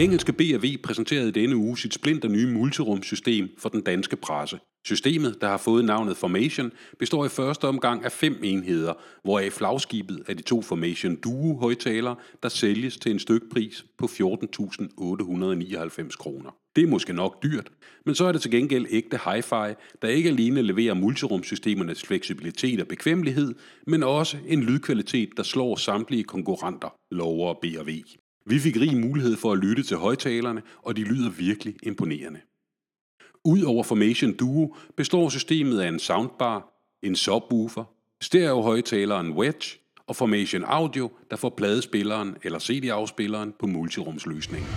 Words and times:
Engelske 0.00 0.32
B&V 0.32 0.82
præsenterede 0.82 1.32
denne 1.32 1.56
uge 1.56 1.78
sit 1.78 1.94
splinter 1.94 2.28
nye 2.28 2.46
multirumsystem 2.46 3.48
for 3.58 3.68
den 3.68 3.80
danske 3.80 4.16
presse. 4.16 4.58
Systemet, 4.86 5.36
der 5.40 5.48
har 5.48 5.56
fået 5.56 5.84
navnet 5.84 6.16
Formation, 6.16 6.72
består 6.98 7.24
i 7.24 7.28
første 7.28 7.64
omgang 7.64 8.04
af 8.04 8.12
fem 8.12 8.40
enheder, 8.42 8.92
hvoraf 9.24 9.52
flagskibet 9.52 10.22
er 10.28 10.34
de 10.34 10.42
to 10.42 10.62
Formation 10.62 11.16
Duo 11.16 11.58
højtalere, 11.58 12.16
der 12.42 12.48
sælges 12.48 12.96
til 12.96 13.12
en 13.12 13.18
stykpris 13.18 13.84
på 13.98 14.06
14.899 14.06 16.16
kroner. 16.16 16.50
Det 16.76 16.84
er 16.84 16.88
måske 16.88 17.12
nok 17.12 17.42
dyrt, 17.42 17.70
men 18.06 18.14
så 18.14 18.24
er 18.24 18.32
det 18.32 18.42
til 18.42 18.50
gengæld 18.50 18.86
ægte 18.90 19.16
hi-fi, 19.16 19.74
der 20.02 20.08
ikke 20.08 20.28
alene 20.28 20.62
leverer 20.62 20.94
multirumsystemernes 20.94 22.02
fleksibilitet 22.02 22.80
og 22.80 22.88
bekvemmelighed, 22.88 23.54
men 23.86 24.02
også 24.02 24.36
en 24.46 24.62
lydkvalitet, 24.62 25.28
der 25.36 25.42
slår 25.42 25.76
samtlige 25.76 26.24
konkurrenter, 26.24 26.94
lover 27.10 27.54
B&V. 27.54 28.19
Vi 28.46 28.58
fik 28.58 28.76
rig 28.76 28.96
mulighed 28.96 29.36
for 29.36 29.52
at 29.52 29.58
lytte 29.58 29.82
til 29.82 29.96
højtalerne, 29.96 30.62
og 30.82 30.96
de 30.96 31.02
lyder 31.02 31.30
virkelig 31.30 31.74
imponerende. 31.82 32.40
Udover 33.44 33.82
Formation 33.82 34.32
Duo 34.32 34.74
består 34.96 35.28
systemet 35.28 35.80
af 35.80 35.88
en 35.88 35.98
soundbar, 35.98 36.66
en 37.02 37.16
subwoofer, 37.16 37.84
stereohøjtaleren 38.20 39.32
Wedge 39.32 39.78
og 40.06 40.16
Formation 40.16 40.64
Audio, 40.64 41.10
der 41.30 41.36
får 41.36 41.48
pladespilleren 41.56 42.36
eller 42.42 42.58
CD-afspilleren 42.58 43.54
på 43.60 43.66
multirumsløsningen. 43.66 44.68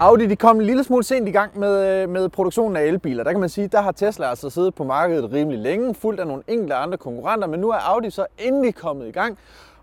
Audi 0.00 0.26
de 0.26 0.36
kom 0.36 0.60
en 0.60 0.66
lille 0.66 0.84
smule 0.84 1.04
sent 1.04 1.28
i 1.28 1.30
gang 1.30 1.58
med, 1.58 2.02
øh, 2.02 2.08
med 2.08 2.28
produktionen 2.28 2.76
af 2.76 2.84
elbiler. 2.84 3.24
Der 3.24 3.30
kan 3.30 3.40
man 3.40 3.48
sige, 3.48 3.68
der 3.68 3.80
har 3.82 3.92
Tesla 3.92 4.30
altså 4.30 4.50
siddet 4.50 4.74
på 4.74 4.84
markedet 4.84 5.32
rimelig 5.32 5.58
længe, 5.58 5.94
fuldt 5.94 6.20
af 6.20 6.26
nogle 6.26 6.42
enkelte 6.48 6.74
andre 6.74 6.98
konkurrenter, 6.98 7.48
men 7.48 7.60
nu 7.60 7.70
er 7.70 7.76
Audi 7.76 8.10
så 8.10 8.26
endelig 8.38 8.74
kommet 8.74 9.08
i 9.08 9.10
gang. 9.10 9.38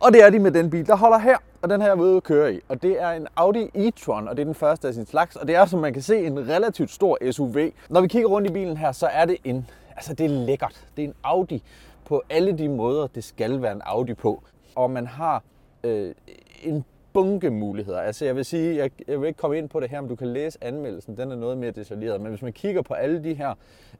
Og 0.00 0.12
det 0.12 0.24
er 0.24 0.30
de 0.30 0.38
med 0.38 0.50
den 0.50 0.70
bil, 0.70 0.86
der 0.86 0.96
holder 0.96 1.18
her, 1.18 1.36
og 1.62 1.70
den 1.70 1.80
her 1.80 1.88
er 1.88 1.94
jeg 1.94 2.02
ude 2.02 2.16
at 2.16 2.22
køre 2.22 2.54
i. 2.54 2.60
Og 2.68 2.82
det 2.82 3.02
er 3.02 3.10
en 3.10 3.26
Audi 3.36 3.64
e-tron, 3.64 4.28
og 4.28 4.36
det 4.36 4.38
er 4.38 4.44
den 4.44 4.54
første 4.54 4.88
af 4.88 4.94
sin 4.94 5.06
slags. 5.06 5.36
Og 5.36 5.48
det 5.48 5.56
er, 5.56 5.66
som 5.66 5.80
man 5.80 5.92
kan 5.92 6.02
se, 6.02 6.26
en 6.26 6.48
relativt 6.48 6.90
stor 6.90 7.32
SUV. 7.32 7.56
Når 7.88 8.00
vi 8.00 8.08
kigger 8.08 8.28
rundt 8.28 8.50
i 8.50 8.52
bilen 8.52 8.76
her, 8.76 8.92
så 8.92 9.06
er 9.06 9.24
det 9.24 9.36
en, 9.44 9.66
altså 9.96 10.14
det 10.14 10.26
er 10.26 10.30
lækkert. 10.30 10.86
Det 10.96 11.04
er 11.04 11.08
en 11.08 11.14
Audi 11.24 11.62
på 12.04 12.22
alle 12.30 12.58
de 12.58 12.68
måder, 12.68 13.06
det 13.06 13.24
skal 13.24 13.62
være 13.62 13.72
en 13.72 13.82
Audi 13.84 14.14
på. 14.14 14.42
Og 14.74 14.90
man 14.90 15.06
har 15.06 15.42
øh, 15.84 16.14
en 16.62 16.84
bunke 17.12 17.50
muligheder. 17.50 18.00
Altså 18.00 18.24
jeg 18.24 18.36
vil 18.36 18.44
sige, 18.44 18.76
jeg, 18.76 18.90
jeg 19.08 19.20
vil 19.20 19.26
ikke 19.26 19.38
komme 19.38 19.58
ind 19.58 19.68
på 19.68 19.80
det 19.80 19.90
her, 19.90 20.00
men 20.00 20.08
du 20.08 20.16
kan 20.16 20.26
læse 20.26 20.58
anmeldelsen, 20.60 21.16
den 21.16 21.32
er 21.32 21.36
noget 21.36 21.58
mere 21.58 21.70
detaljeret. 21.70 22.20
Men 22.20 22.30
hvis 22.30 22.42
man 22.42 22.52
kigger 22.52 22.82
på 22.82 22.94
alle 22.94 23.24
de 23.24 23.34
her 23.34 23.54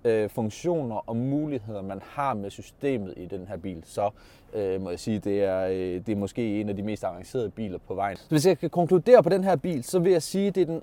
øh, 0.05 0.31
funktioner 0.31 1.09
og 1.09 1.17
muligheder, 1.17 1.83
man 1.83 2.01
har 2.05 2.35
med 2.35 2.51
systemet 2.51 3.15
i 3.17 3.27
den 3.27 3.47
her 3.47 3.57
bil, 3.57 3.83
så 3.87 4.11
øh, 4.55 4.81
må 4.81 4.91
jeg 4.91 4.99
sige, 4.99 5.19
det 5.19 5.45
er, 5.45 5.67
øh, 5.67 5.77
det 5.77 6.09
er 6.09 6.17
måske 6.17 6.61
en 6.61 6.69
af 6.69 6.77
de 6.77 6.83
mest 6.83 7.05
avancerede 7.05 7.51
biler 7.51 7.79
på 7.79 7.95
vejen. 7.95 8.17
Så 8.17 8.29
hvis 8.29 8.47
jeg 8.47 8.59
kan 8.59 8.71
konkludere 8.71 9.23
på 9.23 9.29
den 9.29 9.45
her 9.45 9.57
bil, 9.57 9.85
så 9.85 9.99
vil 9.99 10.13
jeg 10.13 10.23
sige, 10.23 10.51
det 10.51 10.61
er 10.61 10.67
den 10.67 10.83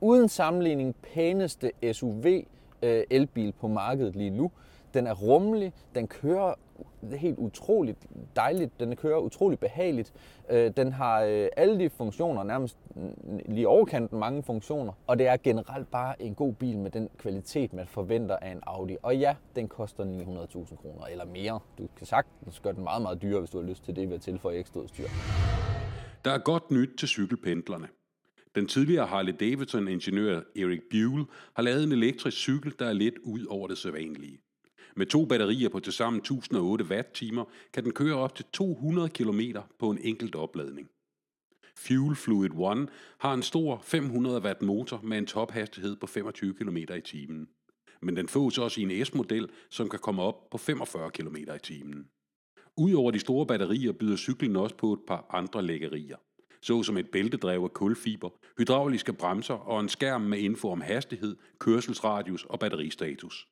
uden 0.00 0.28
sammenligning 0.28 0.94
pæneste 1.14 1.70
SUV 1.92 2.26
øh, 2.82 3.04
elbil 3.10 3.52
på 3.60 3.68
markedet 3.68 4.16
lige 4.16 4.30
nu. 4.30 4.50
Den 4.94 5.06
er 5.06 5.14
rummelig, 5.14 5.72
den 5.94 6.08
kører 6.08 6.54
helt 7.16 7.38
utroligt 7.38 7.98
dejligt, 8.36 8.80
den 8.80 8.96
kører 8.96 9.18
utroligt 9.18 9.60
behageligt. 9.60 10.12
Øh, 10.50 10.72
den 10.76 10.92
har 10.92 11.22
øh, 11.22 11.48
alle 11.56 11.78
de 11.78 11.90
funktioner, 11.90 12.42
nærmest 12.42 12.76
lige 13.48 13.68
overkanten 13.68 14.18
mange 14.18 14.42
funktioner, 14.42 14.92
og 15.06 15.18
det 15.18 15.26
er 15.26 15.36
generelt 15.36 15.90
bare 15.90 16.22
en 16.22 16.34
god 16.34 16.52
bil 16.52 16.78
med 16.78 16.90
den 16.90 17.08
kvalitet, 17.18 17.72
man 17.72 17.86
forventer 17.86 18.36
af 18.36 18.50
en 18.50 18.60
Audi. 18.66 18.96
Og 19.02 19.16
ja, 19.16 19.36
den 19.56 19.68
koster 19.68 20.04
900.000 20.04 20.76
kroner 20.76 21.06
eller 21.06 21.24
mere. 21.24 21.60
Du 21.78 21.88
kan 21.96 22.06
sagtens 22.06 22.60
gøre 22.60 22.72
den 22.72 22.82
meget, 22.82 23.02
meget 23.02 23.22
dyrere, 23.22 23.40
hvis 23.40 23.50
du 23.50 23.60
har 23.60 23.68
lyst 23.68 23.84
til 23.84 23.96
det 23.96 24.08
ved 24.08 24.14
at 24.14 24.20
tilføje 24.20 24.56
ekstra 24.56 24.80
udstyr. 24.80 25.06
Der 26.24 26.30
er 26.32 26.38
godt 26.38 26.70
nyt 26.70 26.90
til 26.98 27.08
cykelpendlerne. 27.08 27.88
Den 28.54 28.66
tidligere 28.66 29.06
Harley 29.06 29.34
Davidson-ingeniør 29.40 30.40
Erik 30.56 30.80
Buell 30.90 31.24
har 31.54 31.62
lavet 31.62 31.84
en 31.84 31.92
elektrisk 31.92 32.36
cykel, 32.36 32.74
der 32.78 32.86
er 32.86 32.92
lidt 32.92 33.14
ud 33.24 33.44
over 33.44 33.68
det 33.68 33.78
sædvanlige. 33.78 34.38
Med 34.96 35.06
to 35.06 35.24
batterier 35.24 35.68
på 35.68 35.80
tilsammen 35.80 36.18
1008 36.18 36.84
watt-timer 36.84 37.44
kan 37.72 37.84
den 37.84 37.92
køre 37.92 38.14
op 38.14 38.34
til 38.34 38.44
200 38.52 39.08
km 39.08 39.40
på 39.78 39.90
en 39.90 39.98
enkelt 39.98 40.34
opladning. 40.34 40.88
Fuel 41.76 42.16
Fluid 42.16 42.50
One 42.54 42.88
har 43.18 43.34
en 43.34 43.42
stor 43.42 43.80
500 43.82 44.40
watt 44.40 44.62
motor 44.62 45.00
med 45.02 45.18
en 45.18 45.26
tophastighed 45.26 45.96
på 45.96 46.06
25 46.06 46.54
km 46.54 46.76
i 46.76 47.00
timen. 47.04 47.48
Men 48.02 48.16
den 48.16 48.28
fås 48.28 48.58
også 48.58 48.80
i 48.80 48.84
en 48.84 49.04
S-model, 49.06 49.48
som 49.70 49.88
kan 49.88 49.98
komme 49.98 50.22
op 50.22 50.50
på 50.50 50.58
45 50.58 51.10
km 51.10 51.36
i 51.36 51.58
timen. 51.62 52.06
Udover 52.76 53.10
de 53.10 53.18
store 53.18 53.46
batterier 53.46 53.92
byder 53.92 54.16
cyklen 54.16 54.56
også 54.56 54.76
på 54.76 54.92
et 54.92 55.00
par 55.06 55.26
andre 55.30 55.62
lækkerier 55.62 56.16
såsom 56.66 56.96
et 56.96 57.10
bæltedrev 57.10 57.62
af 57.62 57.72
kulfiber, 57.72 58.30
hydrauliske 58.58 59.12
bremser 59.12 59.54
og 59.54 59.80
en 59.80 59.88
skærm 59.88 60.20
med 60.20 60.38
info 60.38 60.70
om 60.70 60.80
hastighed, 60.80 61.36
kørselsradius 61.58 62.44
og 62.44 62.58
batteristatus. 62.58 63.48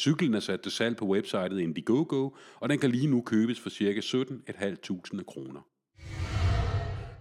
Cyklen 0.00 0.34
er 0.34 0.40
sat 0.40 0.60
til 0.60 0.72
salg 0.72 0.96
på 0.96 1.06
websitet 1.06 1.58
Indiegogo, 1.58 2.30
og 2.60 2.68
den 2.68 2.78
kan 2.78 2.90
lige 2.90 3.06
nu 3.06 3.20
købes 3.20 3.60
for 3.60 3.70
ca. 3.70 4.00
17.500 4.00 5.24
kroner. 5.24 5.60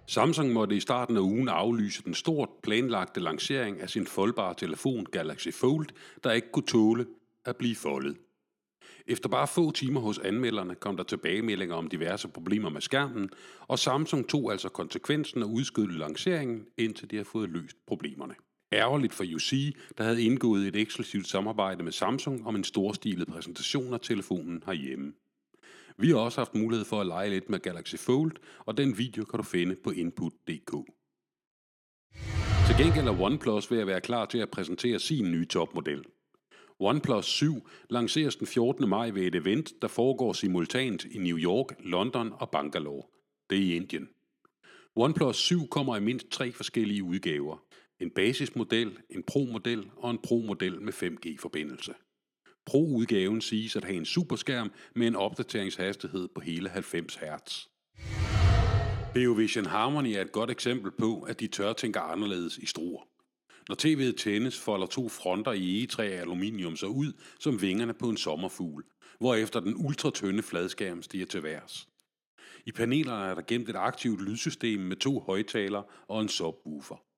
Samsung 0.08 0.54
måtte 0.54 0.76
i 0.76 0.80
starten 0.80 1.18
af 1.18 1.22
ugen 1.22 1.50
aflyse 1.50 2.04
den 2.04 2.14
stort 2.14 2.50
planlagte 2.64 3.20
lancering 3.20 3.82
af 3.82 3.90
sin 3.90 4.08
foldbare 4.08 4.54
telefon 4.58 5.06
Galaxy 5.06 5.48
Fold, 5.54 5.88
der 6.24 6.32
ikke 6.32 6.52
kunne 6.54 6.66
tåle 6.66 7.06
at 7.46 7.58
blive 7.58 7.76
foldet. 7.76 8.18
Efter 9.08 9.30
bare 9.30 9.48
få 9.48 9.72
timer 9.72 10.00
hos 10.00 10.20
anmelderne 10.20 10.76
kom 10.76 10.98
der 10.98 11.04
tilbagemeldinger 11.04 11.76
om 11.76 11.88
diverse 11.88 12.28
problemer 12.28 12.70
med 12.70 12.82
skærmen, 12.82 13.30
og 13.68 13.80
Samsung 13.80 14.30
tog 14.30 14.52
altså 14.52 14.70
konsekvensen 14.70 15.44
og 15.44 15.50
udskød 15.50 15.88
lanceringen, 15.88 16.66
indtil 16.78 17.12
de 17.12 17.18
har 17.18 17.24
fået 17.24 17.50
løst 17.50 17.78
problemerne. 17.88 18.36
Ærgerligt 18.74 19.14
for 19.14 19.24
UC, 19.36 19.76
der 19.98 20.04
havde 20.04 20.24
indgået 20.24 20.68
et 20.68 20.76
eksklusivt 20.76 21.28
samarbejde 21.28 21.84
med 21.84 21.92
Samsung 21.92 22.48
om 22.48 22.56
en 22.56 22.64
storstilet 22.64 23.28
præsentation 23.28 23.94
af 23.94 24.00
telefonen 24.00 24.64
herhjemme. 24.66 25.14
Vi 25.98 26.10
har 26.10 26.18
også 26.18 26.40
haft 26.40 26.56
mulighed 26.56 26.86
for 26.86 27.02
at 27.02 27.08
lege 27.08 27.30
lidt 27.30 27.50
med 27.50 27.60
Galaxy 27.60 27.96
Fold, 27.96 28.32
og 28.60 28.78
den 28.78 28.98
video 28.98 29.24
kan 29.24 29.38
du 29.38 29.44
finde 29.44 29.76
på 29.76 29.90
input.dk. 29.90 30.72
Til 32.68 32.76
gengæld 32.78 33.08
er 33.08 33.22
OnePlus 33.22 33.72
ved 33.72 33.80
at 33.80 33.88
være 33.88 34.02
klar 34.02 34.26
til 34.26 34.38
at 34.38 34.50
præsentere 34.50 35.00
sin 35.00 35.32
nye 35.32 35.46
topmodel. 35.46 36.04
OnePlus 36.80 37.26
7 37.26 37.70
lanceres 37.90 38.36
den 38.36 38.48
14. 38.48 38.90
maj 38.90 39.10
ved 39.10 39.22
et 39.22 39.36
event, 39.36 39.74
der 39.82 39.88
foregår 39.88 40.34
simultant 40.34 41.06
i 41.06 41.18
New 41.18 41.38
York, 41.38 41.68
London 41.80 42.34
og 42.34 42.50
Bangalore. 42.50 43.04
Det 43.50 43.58
er 43.58 43.62
i 43.62 43.76
Indien. 43.76 44.10
OnePlus 44.96 45.38
7 45.38 45.68
kommer 45.68 45.98
i 45.98 46.00
mindst 46.00 46.30
tre 46.30 46.52
forskellige 46.52 47.04
udgaver. 47.04 47.58
En 48.00 48.10
basismodel, 48.10 48.98
en 49.10 49.24
Pro-model 49.24 49.90
og 49.98 50.12
en 50.12 50.18
Pro-model 50.18 50.82
med 50.82 50.94
5G-forbindelse. 50.94 51.94
Pro-udgaven 52.66 53.42
siges 53.42 53.76
at 53.76 53.84
have 53.84 53.98
en 53.98 54.06
superskærm 54.06 54.72
med 54.96 55.08
en 55.08 55.16
opdateringshastighed 55.16 56.28
på 56.36 56.42
hele 56.42 56.70
90 56.70 57.16
Hz. 57.16 57.68
Beovision 59.14 59.66
Harmony 59.66 60.08
er 60.08 60.22
et 60.22 60.32
godt 60.32 60.52
eksempel 60.52 60.92
på, 60.92 61.22
at 61.22 61.40
de 61.40 61.48
tør 61.48 61.74
tænke 61.74 62.00
anderledes 62.00 62.58
i 62.58 62.66
struer. 62.66 63.04
Når 63.70 63.76
tv'et 63.76 64.16
tændes, 64.16 64.60
folder 64.60 64.88
to 64.88 65.10
fronter 65.10 65.52
i 65.52 65.78
egetræ 65.78 66.16
og 66.16 66.22
aluminium 66.22 66.76
sig 66.76 66.90
ud 66.90 67.14
som 67.40 67.62
vingerne 67.62 67.94
på 67.94 68.10
en 68.10 68.18
sommerfugl, 68.18 68.84
hvorefter 69.20 69.60
den 69.60 69.76
ultratynde 69.86 70.44
fladskærm 70.44 71.02
stiger 71.02 71.26
til 71.26 71.44
værs. 71.44 71.88
I 72.66 72.72
panelerne 72.72 73.26
er 73.26 73.36
der 73.36 73.42
gemt 73.42 73.70
et 73.70 73.76
aktivt 73.76 74.22
lydsystem 74.22 74.80
med 74.80 74.96
to 74.96 75.20
højtalere 75.20 75.84
og 76.08 76.22
en 76.22 76.30
subwoofer. 76.30 77.09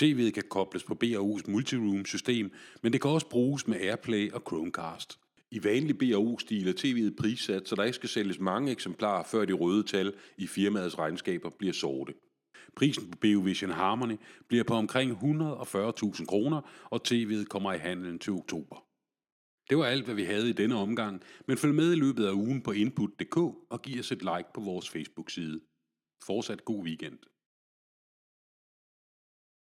TV'et 0.00 0.30
kan 0.30 0.42
kobles 0.50 0.84
på 0.84 0.94
BAU's 1.04 1.50
multiroom-system, 1.50 2.52
men 2.82 2.92
det 2.92 3.00
kan 3.00 3.10
også 3.10 3.28
bruges 3.28 3.66
med 3.66 3.80
AirPlay 3.80 4.32
og 4.32 4.42
Chromecast. 4.48 5.18
I 5.50 5.64
vanlig 5.64 5.98
BAU-stil 5.98 6.68
er 6.68 6.72
TV'et 6.72 7.14
prissat, 7.20 7.68
så 7.68 7.74
der 7.74 7.82
ikke 7.84 7.94
skal 7.94 8.08
sælges 8.08 8.38
mange 8.38 8.72
eksemplarer, 8.72 9.24
før 9.24 9.44
de 9.44 9.52
røde 9.52 9.82
tal 9.82 10.12
i 10.38 10.46
firmaets 10.46 10.98
regnskaber 10.98 11.50
bliver 11.58 11.72
sorte. 11.72 12.14
Prisen 12.76 13.10
på 13.10 13.18
BioVision 13.18 13.70
Harmony 13.70 14.16
bliver 14.48 14.64
på 14.64 14.74
omkring 14.74 15.12
140.000 15.12 16.26
kroner, 16.26 16.60
og 16.84 17.00
TV'et 17.08 17.44
kommer 17.44 17.72
i 17.72 17.78
handelen 17.78 18.18
til 18.18 18.32
oktober. 18.32 18.84
Det 19.70 19.78
var 19.78 19.84
alt, 19.84 20.04
hvad 20.04 20.14
vi 20.14 20.24
havde 20.24 20.50
i 20.50 20.52
denne 20.52 20.74
omgang, 20.74 21.22
men 21.46 21.56
følg 21.56 21.74
med 21.74 21.92
i 21.92 21.96
løbet 21.96 22.26
af 22.26 22.32
ugen 22.32 22.62
på 22.62 22.72
input.dk 22.72 23.36
og 23.70 23.82
giv 23.82 24.00
os 24.00 24.12
et 24.12 24.22
like 24.22 24.48
på 24.54 24.60
vores 24.60 24.90
Facebook-side. 24.90 25.60
Fortsat 26.26 26.64
god 26.64 26.84
weekend. 26.84 27.18